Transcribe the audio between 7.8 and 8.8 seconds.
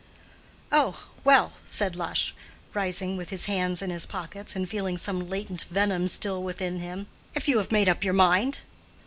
up your mind!